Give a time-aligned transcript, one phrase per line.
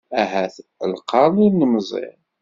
[0.21, 0.55] Ahat
[0.91, 2.15] lqern ur nemmẓir!